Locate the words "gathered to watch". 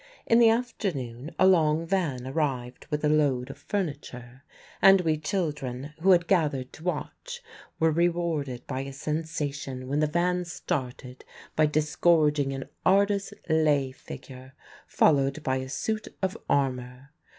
6.25-7.43